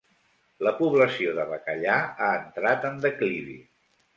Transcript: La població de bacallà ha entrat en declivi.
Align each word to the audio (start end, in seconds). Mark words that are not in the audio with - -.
La 0.67 0.71
població 0.79 1.35
de 1.41 1.45
bacallà 1.51 1.99
ha 2.29 2.33
entrat 2.41 2.89
en 2.93 2.99
declivi. 3.05 3.61